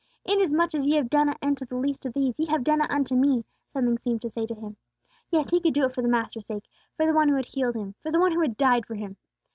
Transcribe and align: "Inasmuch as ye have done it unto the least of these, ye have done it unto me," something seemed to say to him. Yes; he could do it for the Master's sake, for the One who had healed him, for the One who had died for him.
"Inasmuch 0.25 0.73
as 0.73 0.87
ye 0.87 0.95
have 0.95 1.11
done 1.11 1.29
it 1.29 1.37
unto 1.43 1.63
the 1.63 1.75
least 1.75 2.07
of 2.07 2.13
these, 2.15 2.39
ye 2.39 2.47
have 2.47 2.63
done 2.63 2.81
it 2.81 2.89
unto 2.89 3.13
me," 3.13 3.45
something 3.71 3.99
seemed 3.99 4.23
to 4.23 4.31
say 4.31 4.47
to 4.47 4.55
him. 4.55 4.75
Yes; 5.29 5.51
he 5.51 5.61
could 5.61 5.75
do 5.75 5.85
it 5.85 5.93
for 5.93 6.01
the 6.01 6.07
Master's 6.07 6.47
sake, 6.47 6.67
for 6.97 7.05
the 7.05 7.13
One 7.13 7.29
who 7.29 7.35
had 7.35 7.45
healed 7.45 7.75
him, 7.75 7.93
for 8.01 8.11
the 8.11 8.19
One 8.19 8.31
who 8.31 8.41
had 8.41 8.57
died 8.57 8.87
for 8.87 8.95
him. 8.95 9.17